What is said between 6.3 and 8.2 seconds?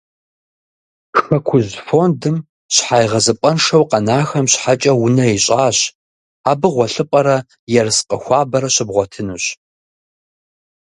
Абы гъуэлъыпӏэрэ ерыскъы